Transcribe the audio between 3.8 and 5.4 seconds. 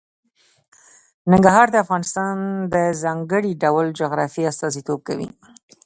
جغرافیه استازیتوب کوي.